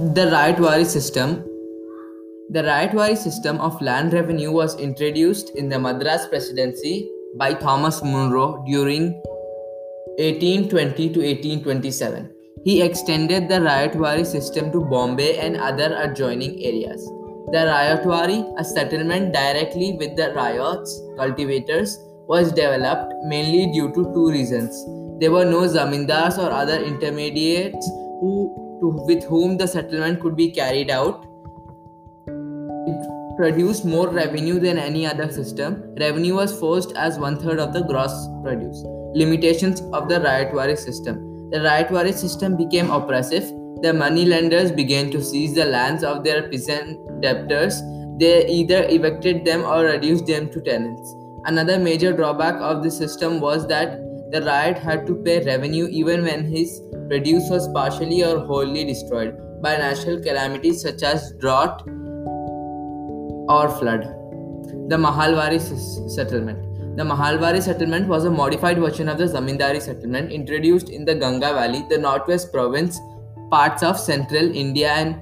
The 0.00 0.30
Ryotwari 0.32 0.86
system. 0.86 1.44
The 2.48 2.62
Ryotwari 2.62 3.18
system 3.18 3.58
of 3.60 3.82
land 3.82 4.14
revenue 4.14 4.50
was 4.50 4.80
introduced 4.80 5.50
in 5.50 5.68
the 5.68 5.78
Madras 5.78 6.26
Presidency 6.26 7.06
by 7.36 7.52
Thomas 7.52 8.02
Munro 8.02 8.64
during 8.66 9.12
1820 10.16 11.10
to 11.12 11.20
1827. 11.20 12.30
He 12.64 12.80
extended 12.80 13.50
the 13.50 13.56
Ryotwari 13.56 14.24
system 14.24 14.72
to 14.72 14.80
Bombay 14.80 15.36
and 15.36 15.58
other 15.58 15.94
adjoining 15.98 16.64
areas. 16.64 17.04
The 17.52 17.68
Ryotwari, 17.68 18.58
a 18.58 18.64
settlement 18.64 19.34
directly 19.34 19.98
with 19.98 20.16
the 20.16 20.32
ryots, 20.34 20.88
cultivators, 21.18 21.98
was 22.26 22.52
developed 22.52 23.12
mainly 23.26 23.70
due 23.70 23.92
to 23.92 24.04
two 24.14 24.30
reasons. 24.30 24.82
There 25.20 25.30
were 25.30 25.44
no 25.44 25.68
zamindars 25.68 26.38
or 26.38 26.50
other 26.50 26.82
intermediates 26.82 27.86
who, 28.22 28.69
to, 28.80 28.88
with 29.06 29.24
whom 29.24 29.56
the 29.56 29.66
settlement 29.66 30.20
could 30.20 30.36
be 30.36 30.50
carried 30.50 30.90
out. 30.90 31.26
It 32.26 33.36
produced 33.36 33.84
more 33.84 34.08
revenue 34.08 34.58
than 34.60 34.78
any 34.78 35.06
other 35.06 35.30
system. 35.30 35.94
Revenue 35.98 36.34
was 36.34 36.58
forced 36.58 36.92
as 36.96 37.18
one 37.18 37.38
third 37.38 37.58
of 37.58 37.72
the 37.72 37.82
gross 37.82 38.28
produce. 38.42 38.82
Limitations 39.14 39.80
of 39.92 40.08
the 40.08 40.20
Ryotwari 40.20 40.78
system 40.78 41.30
the 41.50 41.58
Ryotwari 41.58 42.14
system 42.14 42.56
became 42.56 42.90
oppressive. 42.90 43.42
The 43.82 43.92
moneylenders 43.92 44.70
began 44.70 45.10
to 45.10 45.20
seize 45.20 45.52
the 45.52 45.64
lands 45.64 46.04
of 46.04 46.22
their 46.22 46.48
peasant 46.48 47.20
debtors. 47.20 47.82
They 48.18 48.46
either 48.46 48.86
evicted 48.88 49.44
them 49.44 49.64
or 49.64 49.82
reduced 49.82 50.26
them 50.26 50.48
to 50.52 50.60
tenants. 50.60 51.12
Another 51.46 51.76
major 51.76 52.12
drawback 52.12 52.54
of 52.60 52.84
the 52.84 52.90
system 52.90 53.40
was 53.40 53.66
that 53.66 53.98
the 54.32 54.40
ryot 54.42 54.78
had 54.78 55.06
to 55.06 55.14
pay 55.16 55.44
revenue 55.44 55.88
even 55.90 56.22
when 56.22 56.44
his 56.44 56.80
produce 57.08 57.50
was 57.50 57.66
partially 57.68 58.22
or 58.22 58.38
wholly 58.38 58.84
destroyed 58.84 59.36
by 59.60 59.76
natural 59.76 60.20
calamities 60.20 60.82
such 60.82 61.02
as 61.02 61.32
drought 61.40 61.82
or 63.48 63.68
flood. 63.78 64.02
The 64.88 64.96
Mahalwari 64.96 65.60
settlement. 66.10 66.96
The 66.96 67.02
Mahalwari 67.02 67.60
settlement 67.60 68.06
was 68.06 68.24
a 68.24 68.30
modified 68.30 68.78
version 68.78 69.08
of 69.08 69.18
the 69.18 69.24
Zamindari 69.24 69.82
settlement 69.82 70.30
introduced 70.30 70.90
in 70.90 71.04
the 71.04 71.14
Ganga 71.14 71.52
Valley, 71.52 71.84
the 71.88 71.98
northwest 71.98 72.52
province, 72.52 73.00
parts 73.50 73.82
of 73.82 73.98
central 73.98 74.54
India 74.54 74.92
and 74.92 75.20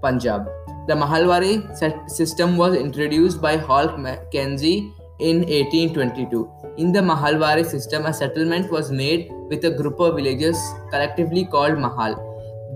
Punjab. 0.00 0.46
The 0.88 0.94
Mahalwari 0.94 2.10
system 2.10 2.56
was 2.56 2.74
introduced 2.74 3.42
by 3.42 3.56
Holt 3.56 3.98
Mackenzie 3.98 4.90
in 5.22 5.38
1822. 5.48 6.50
In 6.78 6.92
the 6.92 7.00
Mahalwari 7.00 7.64
system, 7.64 8.06
a 8.06 8.12
settlement 8.12 8.70
was 8.70 8.90
made 8.90 9.30
with 9.48 9.64
a 9.64 9.70
group 9.70 10.00
of 10.00 10.16
villages 10.16 10.58
collectively 10.90 11.44
called 11.44 11.78
Mahal. 11.78 12.14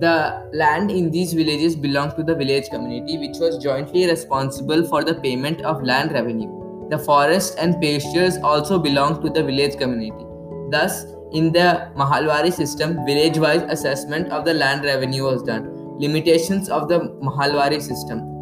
The 0.01 0.49
land 0.53 0.91
in 0.91 1.11
these 1.11 1.33
villages 1.33 1.75
belonged 1.75 2.17
to 2.17 2.23
the 2.23 2.35
village 2.35 2.69
community, 2.69 3.17
which 3.17 3.39
was 3.39 3.57
jointly 3.63 4.07
responsible 4.07 4.87
for 4.87 5.03
the 5.03 5.15
payment 5.15 5.63
of 5.63 5.83
land 5.83 6.13
revenue. 6.13 6.89
The 6.91 6.99
forest 6.99 7.57
and 7.59 7.81
pastures 7.81 8.37
also 8.37 8.79
belonged 8.79 9.23
to 9.23 9.31
the 9.31 9.43
village 9.43 9.79
community. 9.79 10.25
Thus, 10.71 11.07
in 11.33 11.51
the 11.53 11.91
Mahalwari 11.97 12.53
system, 12.53 13.05
village 13.07 13.39
wise 13.39 13.63
assessment 13.63 14.29
of 14.29 14.45
the 14.45 14.55
land 14.55 14.85
revenue 14.85 15.25
was 15.25 15.43
done. 15.43 15.99
Limitations 15.99 16.69
of 16.69 16.89
the 16.89 17.01
Mahalwari 17.23 17.81
system. 17.81 18.36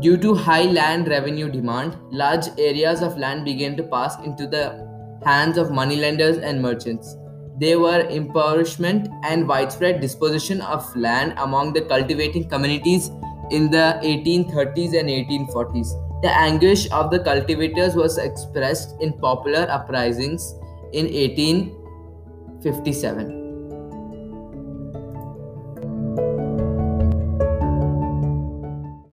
Due 0.00 0.16
to 0.18 0.34
high 0.34 0.64
land 0.64 1.08
revenue 1.08 1.50
demand, 1.50 1.96
large 2.12 2.46
areas 2.56 3.02
of 3.02 3.18
land 3.18 3.44
began 3.44 3.76
to 3.76 3.82
pass 3.82 4.16
into 4.24 4.46
the 4.46 4.86
hands 5.24 5.58
of 5.58 5.72
moneylenders 5.72 6.38
and 6.38 6.62
merchants. 6.62 7.16
There 7.58 7.80
were 7.80 8.06
impoverishment 8.08 9.08
and 9.24 9.48
widespread 9.48 10.00
disposition 10.00 10.60
of 10.60 10.94
land 10.94 11.34
among 11.38 11.72
the 11.72 11.80
cultivating 11.80 12.48
communities 12.48 13.10
in 13.50 13.72
the 13.72 13.98
1830s 14.04 14.96
and 14.96 15.08
1840s. 15.08 16.22
The 16.22 16.30
anguish 16.30 16.88
of 16.92 17.10
the 17.10 17.18
cultivators 17.18 17.96
was 17.96 18.18
expressed 18.18 18.94
in 19.00 19.14
popular 19.14 19.66
uprisings 19.68 20.54
in 20.92 21.06
1857. 21.06 23.37